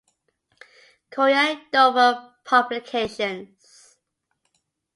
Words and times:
Courier 1.11 1.59
Dover 1.71 2.33
Publications. 2.43 3.97